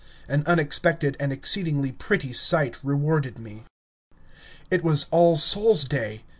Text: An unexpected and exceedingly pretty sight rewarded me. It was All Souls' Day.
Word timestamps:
An 0.27 0.41
unexpected 0.47 1.15
and 1.19 1.31
exceedingly 1.31 1.91
pretty 1.91 2.33
sight 2.33 2.79
rewarded 2.83 3.37
me. 3.37 3.65
It 4.71 4.83
was 4.83 5.05
All 5.11 5.35
Souls' 5.35 5.83
Day. 5.83 6.23